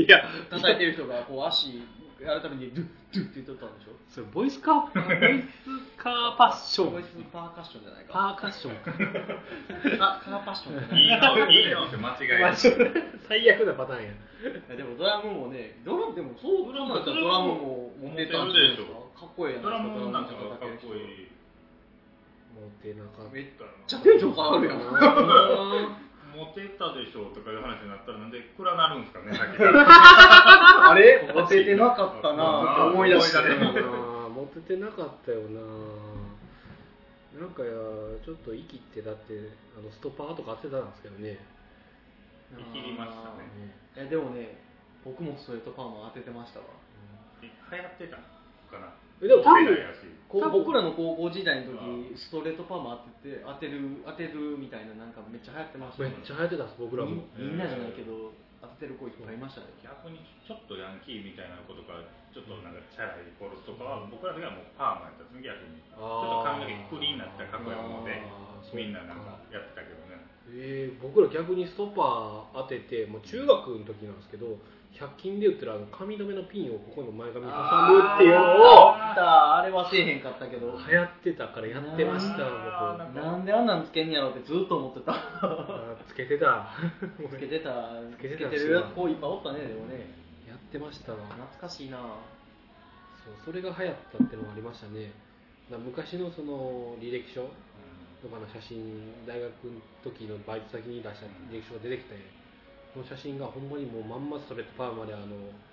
[0.02, 1.82] い や叩いてる人がこう足
[2.22, 3.92] やるためにドゥッドゥッって言っとったんでしょ？
[4.10, 6.92] それボイスカーボイスカーパッション。
[6.92, 8.14] ボイスパーカッションじゃないか。
[8.14, 8.76] パーカッション。
[8.76, 8.92] か
[10.20, 10.80] あカーパッション。
[10.80, 14.76] じゃないいいのいいのって間違える最悪なパターンや。
[14.76, 18.94] でもドラムもね、ドラムでもそうドラムだったらドラムも持ってたんですか？
[19.20, 21.28] かっこいいやドラムドなんかかっこいい
[22.56, 23.46] モテなかっめっ
[23.88, 24.80] ちゃテンション下がるやん。
[26.36, 31.32] モテたでしょとかいう話になったらなんで暗なるんですかねさっきあれ？
[31.34, 32.90] モテてなかったな。
[32.90, 33.38] って思い出して。
[34.30, 35.62] モテてなかったよな。
[37.40, 37.70] なんかや
[38.26, 39.34] ちょっと息ってだって
[39.78, 41.40] あのストッパーとか当てたんですけどね。
[42.52, 43.46] 生きりましたね。
[43.96, 44.58] いやでもね、
[45.06, 46.66] 僕もストレートパーマ当ててましたわ。
[47.42, 48.18] え流行ってた
[48.74, 48.94] かな。
[49.22, 49.66] えでも多分
[50.30, 56.06] 僕らの高校時代の時、ストレートパーマ当てて当てる当てるみたいななんかめっちゃ流行ってました。
[56.06, 57.26] めっちゃ流行ってたんです僕らも。
[57.34, 58.30] みみんなじゃないけど
[58.62, 59.74] 当ててる子いっぱいいましたね。
[59.82, 61.98] 逆にちょっとヤンキーみたいな子とか
[62.30, 65.82] ちょっとなんかチャラい子とかは僕ら的にはもうパーマやったんです逆に。
[65.82, 70.22] ちょっと髪の毛クリーンになったらかっこいいものであーみんななんかやってたけどね。
[70.54, 74.58] えー、僕ら逆にストッパー当ててもう中学の時なんですけど
[74.94, 79.58] 100均で売ってるあの髪留めのピンをここの前髪に挟むっていうのをあった。
[79.58, 80.76] あれはせえへんかったけど。
[80.76, 82.44] 流行ってたからやってました
[83.14, 83.16] 僕。
[83.16, 85.16] なんであんなんつけんやろってずっと思ってた。
[86.08, 86.68] つけてた。
[87.32, 90.10] つけてた、つけけてる子いっぱいおったね、でもね。
[90.50, 91.14] やってました。
[91.14, 91.98] わ懐かしいな。
[93.24, 95.12] そうそれが流行ったっていうのもありましたね。
[95.70, 97.48] 昔のその履歴書
[98.22, 102.16] とかの写真大学の時のバイト先に出した履歴書が出てきて。
[102.16, 102.49] そ
[102.96, 105.26] の写真がほんまにもうまんまストレートパーマであの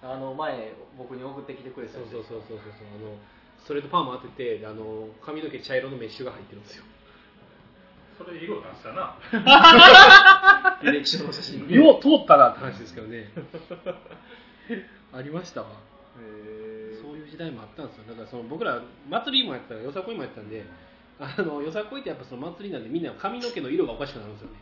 [0.03, 3.17] あの、前、僕に送ってきてくれたそうそうそうそうそうあの
[3.59, 6.85] ストレートパーマ当ててであの髪の毛茶色のメッシュが入ってるんですよ。
[8.19, 9.19] それで色出したな。
[10.81, 11.69] 履 歴書の写真。
[11.69, 13.31] よう通ったなって話ですけどね。
[15.13, 15.69] ありましたわ。
[16.21, 18.05] へそういう時代もあったんですよ。
[18.09, 20.65] だからその僕ら祭りもやったらよさこいもやったんで
[21.21, 24.57] あのよさこいってやっぱその祭りなんでみんな髪の毛の色がおかしくなるんですよね。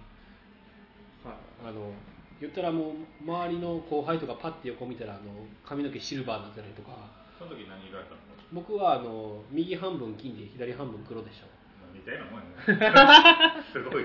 [1.25, 1.71] はい。
[1.71, 1.93] あの
[2.41, 2.95] 言ったらもう
[3.25, 5.23] 周りの後輩とかパッて横見たらあの
[5.65, 6.91] 髪の毛シルバーになってたりとか。
[7.39, 8.21] その時何色やったの？
[8.53, 11.47] 僕はあの右半分金で左半分黒でした
[11.95, 13.63] 似たようなもんやね。
[13.73, 14.05] すごい。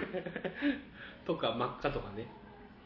[1.26, 2.26] とか真っ赤とかね。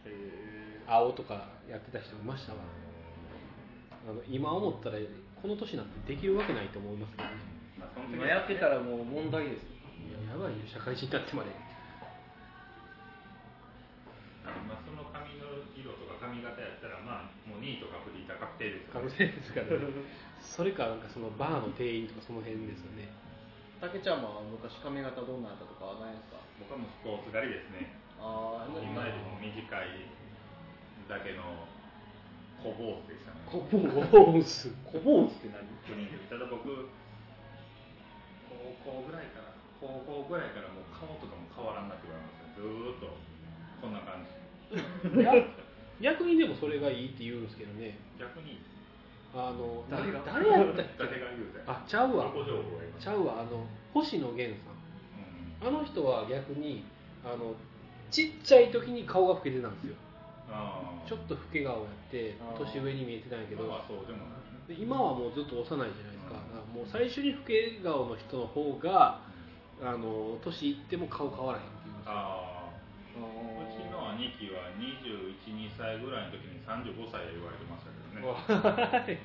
[0.06, 2.60] へ青とかやってた人いましたわ。
[4.10, 4.98] あの今思ったら
[5.42, 7.36] この年なんてできるわけないと思いますけどね。
[7.80, 10.60] まあその時今やってたらもう問題ですいややばいよ。
[10.68, 11.50] 社会人になってまで
[14.68, 20.04] まあ、その髪の色とか髪型やったらまあもう2位とかフリーター確定ですよ可能性ですからね。
[20.44, 23.08] それかなんかそのバーの店員とかその辺ですよね。
[23.80, 26.40] たけちゃんは昔髪型どんなやったとかないですか？
[26.60, 27.96] 僕はもうスポーツ狩りですね。
[28.20, 30.08] ああ今よりも短い
[31.08, 31.68] だけの
[32.64, 33.40] 小坊主でしたね。
[33.48, 35.64] コボース小坊主って何？
[35.88, 36.88] 国でただ僕
[38.48, 43.20] 高校ぐらいから高校ぐらいからもう顔とかも変わらんなって言われましたずーっと
[43.84, 44.40] こんな感じ。
[46.00, 48.00] 逆にでもそれがいいって言うんですけどね。
[48.16, 48.64] 逆に。
[49.36, 50.24] あの誰が？
[50.24, 51.04] 誰やったっけ？
[51.04, 52.32] 誰が言うてあちゃうわ。
[52.32, 53.42] ちゃうわ。
[53.42, 54.80] あの星野源さん。
[55.68, 55.76] うん。
[55.76, 56.86] あの人は逆に
[57.26, 57.54] あの
[58.10, 59.96] ちっちゃい時に顔が老けてたんですよ。
[60.50, 63.68] ああちょっと老け顔やって年上に見えてたんやけど。
[63.68, 64.20] まあそうでも。
[64.20, 64.24] な
[64.72, 65.92] いで今はもうずっと幼いじゃないで
[66.24, 66.40] すか,、
[66.72, 66.80] うん。
[66.80, 69.20] もう最初に老け顔の人の方が
[69.82, 72.12] あの年いっても顔変わらへんっていうんですよ。
[72.14, 72.53] あ
[74.14, 79.20] の兄貴は212歳ぐらいの時に35歳で言われてましたけどね。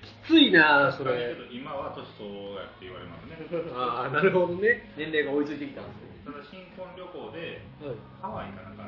[0.00, 1.36] きついなそれ。
[1.52, 3.36] 今は年相応やって言われますね。
[3.76, 8.84] ああなるほどね、年齢が追いついてきたんですよただ新婚旅行ではい、ハワイかなんか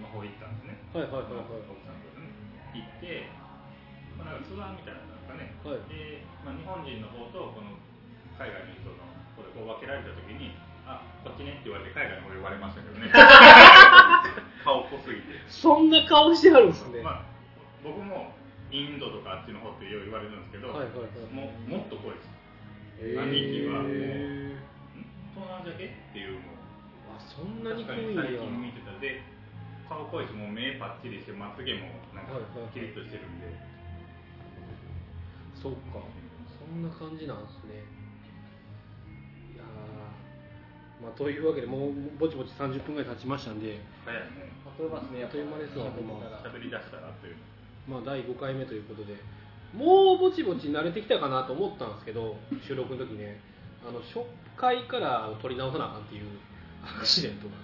[0.00, 0.80] の方行ったんですね。
[0.92, 1.64] はいはいはいはい。
[1.64, 2.32] 奥さんとね。
[2.72, 3.28] 行って、
[4.16, 5.84] まあ、なんかツアーみたいなのなんですかね、はい。
[5.88, 7.76] で、まあ、日本人の方とこの
[8.36, 9.04] 海外の人の
[9.36, 10.56] これこう分けられた時に
[10.90, 13.06] あこっちねって言われて海外の方呼ばれましたけどね。
[14.64, 15.38] 顔濃すぎて。
[15.48, 17.22] そんな顔してはるんですね、まあ、
[17.84, 18.32] 僕も
[18.70, 21.32] インドとかあっちの方ってよう言われるんですけど、はいはいはい。
[21.32, 22.28] もうもっと濃いです。
[23.00, 23.92] 兄貴はもう
[25.32, 25.86] 東南アジア系？
[25.86, 26.40] っていうも
[27.16, 28.22] あそんなに濃確いんや。
[28.22, 28.92] かに最近見てた。
[29.00, 29.22] で
[29.88, 32.72] 顔濃いしもう目パッチリしてまつげもなんかはいはいはい。
[32.72, 33.48] キリッとしてるんで、
[35.54, 36.00] そっか。
[36.58, 37.82] そんな感じなんですね
[41.02, 44.20] まあというわけでもうぼちぼち30分ぐらい経ちましたんで早い。
[44.20, 47.36] ねあっという間ですねあっという間ですわ喋ってたら喋り出したらという。
[47.88, 49.16] まあ第5回目ということで。
[49.72, 53.40] もうぼちぼち慣れてきたかなと思ったんですけど 収録の時ね。
[53.86, 56.24] あの初回から撮り直さなあかんっていう
[56.84, 57.54] アクシデントが。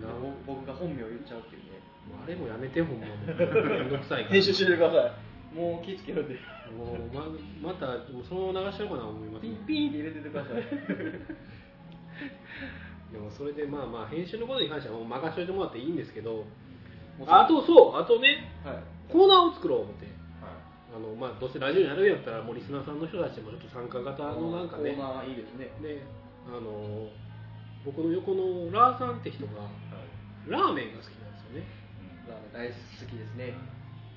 [0.00, 1.78] なぼ僕が本名言っちゃうっていうね。
[2.24, 3.06] あれもやめてほんま。
[3.06, 4.32] もう めんどくさいから。
[4.34, 5.30] 編集してください。
[5.54, 6.36] もう気ぃつけるんで
[6.76, 7.26] もうま
[7.72, 10.62] またもうそのまま流しちゃおうかなと思います、ね、ピンピンって入れててください
[13.12, 16.44] でもそれでまあまあ編集のことに関してはもう任しといてもらっていいんですけど
[17.26, 18.82] あとそうあとねはい。
[19.10, 20.06] コーナーを作ろう思って。
[20.40, 20.54] は
[20.94, 24.94] あのまあどうせラジオにやるんやったらもうリスナーさんの人たちもちょっと参加型のなんかね。
[24.94, 25.68] コーナーいいですね。
[25.82, 26.02] で
[26.46, 27.10] あの
[27.84, 29.68] 僕の横のラーさんって人がい、は
[30.46, 30.50] い。
[30.50, 31.66] ラーメンが好きなんですよね。
[32.28, 32.74] ラーメン大好
[33.10, 33.54] きですね。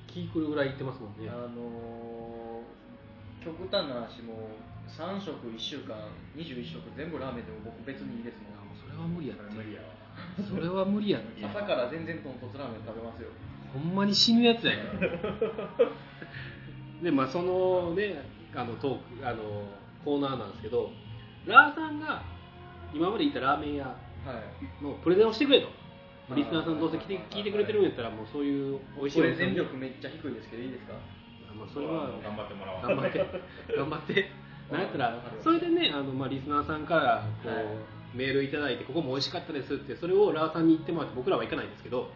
[0.06, 1.28] 気狂うぐらい言ってますもんね。
[1.28, 4.54] あのー、極端な話も
[4.86, 5.96] 3食1週間
[6.36, 8.54] 21食全部ラーメンでも僕別にいいですもん
[8.94, 9.86] れは無理やっそれ無理やわ
[10.36, 11.44] てそれは無理やって。
[11.44, 13.28] 朝から全然豚骨ラーメン食べますよ。
[13.72, 15.10] ほんまに死ぬやつやから。
[17.02, 18.22] でまあそのね
[18.54, 19.66] あのトークあの
[20.04, 20.90] コーナーなんですけど
[21.46, 22.22] ラーさんが
[22.94, 23.92] 今まで行ったラーメン屋は
[24.80, 24.84] い。
[24.84, 25.68] のプレゼンをしてくれと。
[26.30, 30.94] あーリスナーさんどうせ聞いて聞いてくれてるんやったらもうそういう美味しいプレゼンお店に力めっちゃ低いですけどいいですか？
[31.58, 32.82] まあそれは頑張ってもらおう。
[32.88, 33.18] 頑張って。
[33.76, 34.30] 頑張って。
[34.72, 37.66] なんやったらそれでねあの、まあ、リスナーさんからこう、はい
[38.14, 42.10] メールいただいてここも美味しかったですってそれをラーさんに言ってもらって僕らは行かないんですけど。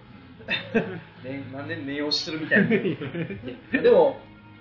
[0.49, 2.69] ね、なんで念押しするみたいな。
[3.83, 4.19] でも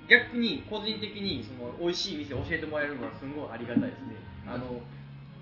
[0.09, 4.15] 逆に個人的にその美味しい店教えてもらえるのはすごいありがたいですね。
[4.47, 4.81] あの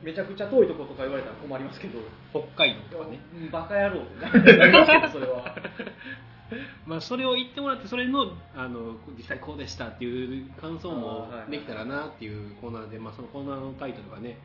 [0.03, 1.99] めちゃくちゃ遠いとことか言われたら困りますけど。
[2.32, 3.20] 北海道とかね。
[3.34, 4.05] うんバカ野郎っ
[4.43, 5.55] てなりますけどそれは。
[6.86, 14.38] まあ、それを言ってもらってそれのあの実際こうでしたっていう感想もできたらなっていうコーナーで、まあ、そのコーナーのタイトルがね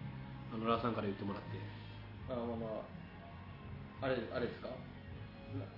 [0.53, 1.59] あのラーさんから言ってもらって。
[2.31, 2.67] あまあま
[4.03, 4.69] ああれあれですか？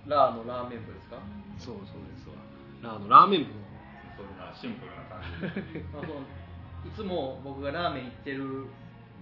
[0.07, 1.17] ララーのラーメン部ですか、
[1.57, 2.35] そうそうですわ。
[2.81, 3.49] ラーのラーメン部。
[3.49, 3.63] の
[4.13, 5.73] そんなシンプルな感じ。
[5.73, 6.21] でまあ、その
[6.85, 8.67] いつも僕がラーメン行ってる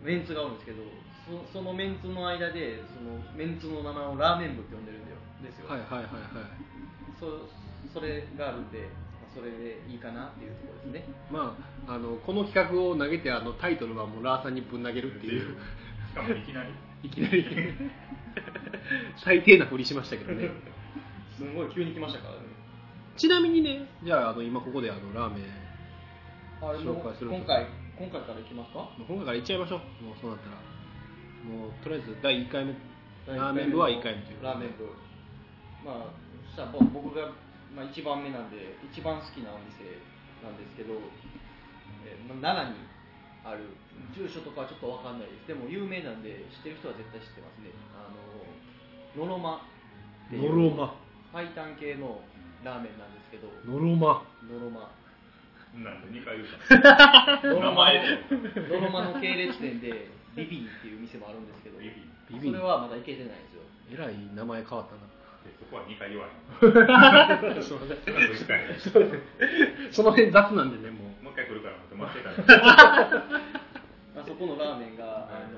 [0.03, 0.83] メンツがおるんですけど
[1.23, 6.51] そそのメンツの間でそのメンツの名前をラーメン部って呼んでるんだよですよ、はいはいはいはい。
[7.19, 7.47] そ
[7.93, 11.13] それがあるんで、まあ、それでいいかなっていうところですね。
[11.31, 11.57] ま
[11.87, 15.41] ああのこの企画を投げてあのタイトルはもうラーさんにぶん投げるっていう。
[16.09, 16.69] しかもいきなり。
[17.03, 17.45] いきなり。
[19.23, 20.49] 最低なふりしましたけどね。
[21.37, 22.39] すごい急に来ましたからね。
[23.17, 25.43] ちなみにねじゃああの今ここであのラーメン
[26.61, 27.35] 紹介すると。
[27.37, 27.67] 今回
[27.97, 28.89] 今回からいきますか？
[29.07, 30.03] 今回からいっちゃいましょう。
[30.03, 30.57] もうそうなったら。
[31.43, 32.73] もうとりあえず第1回目。
[33.27, 34.85] ラーメン部は1回目というラーメン部。
[35.85, 36.05] まあ
[36.45, 37.31] そしたら僕僕が、
[37.75, 39.85] まあ、1番目なんで一番好きなお店
[40.43, 40.93] なんですけど、
[42.03, 42.83] えーまあ奈良に
[43.43, 43.73] ある
[44.13, 45.47] 住所とかはちょっと分かんないです。
[45.47, 47.71] でも有名なんで知ってる人は絶対知ってますね。
[47.97, 49.65] あののろま
[50.27, 50.93] っていうのろま
[51.33, 52.21] 白湯系の
[52.63, 53.49] ラーメンなんですけど。
[53.65, 54.91] のろまのろま
[55.73, 57.59] なんで2回言うたの？
[57.61, 58.19] ろ ま名前
[58.61, 58.67] で。
[58.67, 61.79] のろまの系列店でビビーっていう店もあるんですけど。
[61.79, 61.95] ビビ
[62.35, 63.61] ビビそれはまだ行けてないんですよ。
[63.91, 65.01] えらい名前変わったな
[65.71, 68.59] こは2回言わない そうそれは1回
[69.91, 71.23] その辺雑なんでねもう。
[71.23, 73.23] もう一回来るから待って待ってたら。
[74.21, 75.57] あそこのラーメンが、あの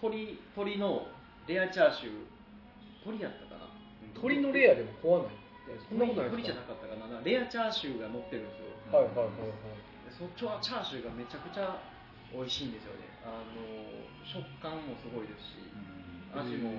[0.00, 1.08] 鶏鶏の
[1.48, 2.12] レアチャーシュー
[3.04, 3.66] 鶏やったかな？
[4.20, 5.32] 鳥のレアでも怖ない。
[5.88, 7.20] そんなことない鶏じゃなかったかな？
[7.24, 8.70] レアチャーシューが乗ってるんですよ。
[8.92, 9.28] はいはいはい
[10.06, 11.82] でそっちはチャーシューがめちゃくちゃ
[12.32, 13.08] 美味しいんですよね。
[13.24, 13.64] あの
[14.22, 15.58] 食感もすごいですし
[16.40, 16.70] 味も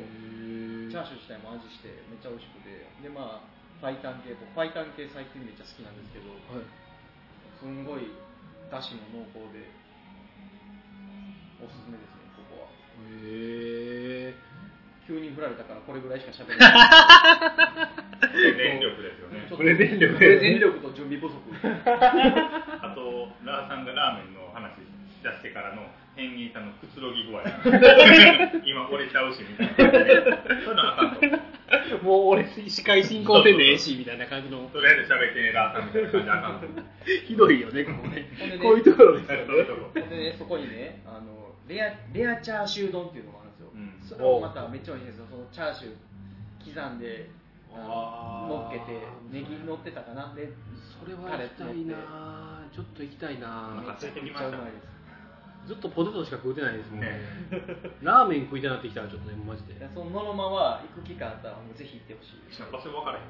[0.92, 2.86] チャーシュー自体も味してめっちゃ美味しくて。
[3.04, 6.66] でまあパイタン系僕パイタン系最近めっちゃ好きなんですけどはい。
[7.60, 8.08] すんごい
[8.72, 9.68] だしも濃厚で
[11.60, 12.72] おすすめですねここは。
[13.20, 14.56] へえ
[15.08, 16.72] 急に振られたからこれぐらいしか喋れない。
[18.26, 19.46] これ電力ですよね。
[19.52, 20.18] これ電力。
[20.18, 21.38] プレゼン力と準備不足。
[21.62, 25.86] あとラーさんがラーメンの話し出してからの
[26.16, 27.44] 変人さんのくつろぎ具合。
[28.66, 29.76] 今俺ちゃうしみたいな。
[29.76, 34.70] そういうのあかんともう俺司会進行せんでええしみたいな感じの。
[34.72, 36.68] とりあえず喋ってねラーさんみたいな感じあかんと
[37.28, 38.30] ひどいよねここね。
[38.62, 39.32] こういうところです。
[39.32, 39.46] よね
[40.10, 44.00] でねそこにねあのレアレアチャーシュー丼っていうのもあるんですよ、うん。
[44.02, 45.26] それもまためっちゃ美味しいんですよ。
[45.30, 45.96] そのチャーシュー
[46.76, 47.30] 刻んで
[47.76, 49.00] 乗っけて
[49.32, 50.34] ネギ乗ってたかな。
[50.36, 50.50] で
[51.02, 52.64] それは行きたいな。
[52.74, 53.76] ちょっと行きたいな。
[53.76, 54.52] なんかついてきめっました。
[54.52, 54.95] ちゃうまいです
[55.66, 57.08] ずっとポテトしか食うてないですもんね。
[57.08, 57.20] ね
[58.02, 59.74] ラーメン食いたなってきたらちょっとねマジで。
[59.74, 62.72] いやそのノロマは行く機会あったらもうぜひ行ってほしい。
[62.72, 63.26] 場所分からへん。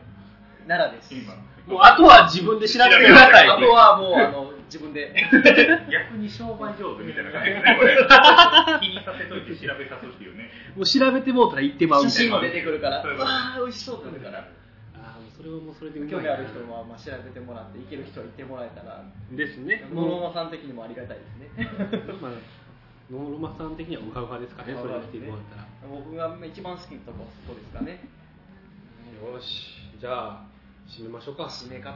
[0.67, 1.13] 奈良です。
[1.13, 1.33] 今。
[1.65, 5.15] もうあとは自分で調べてくださいあとはもうあの自分で。
[5.87, 7.59] 逆に商売上手みたいな感じで。
[7.59, 7.97] すねこれ。
[8.81, 10.51] 気にさせといて調べさすっていうね。
[10.75, 12.29] もう調べてもうたら行ってまうみたいな。
[12.29, 13.01] 写真も出てくるから。
[13.01, 14.47] そういうことわあ美味しそうってなるから
[15.45, 19.85] れはもうそれで興味ある人はまあ調べてもらって行ける人は行ってもらえたらですね。
[19.93, 21.49] ノロマさん的にもありがたいですね。
[22.21, 22.31] まあ
[23.11, 25.67] ノーロマさん的にはウハウハですかねそれに来てもらったら。
[25.87, 28.01] 僕が一番好きなとこはそこですかね。
[29.21, 30.45] よしじゃあ
[30.87, 31.43] 締めましょうか。
[31.43, 31.93] 締め方？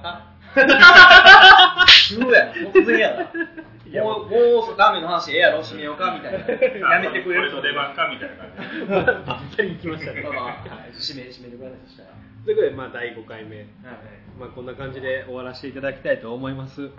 [2.10, 5.60] 急やな突然やなもうもうラーメンの話ええやろ。
[5.60, 6.40] 締めようかみたいな。
[6.96, 9.26] やめてくれるこれの出番かみたいな感じ。
[9.32, 10.52] あっさり行きましたねまあまあは
[10.88, 10.92] い。
[10.94, 13.58] 締め締めてくださいそしたらということでまあ第5回目。
[13.58, 13.68] はい。
[14.40, 16.82] まあこんな感じで終わらせていただきたいと思います。
[16.82, 16.92] はい。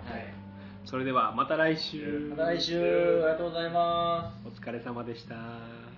[0.85, 2.29] それではまた来週。
[2.29, 2.79] また来週。
[2.79, 4.47] ありがとうございます。
[4.47, 5.90] お疲れ様でした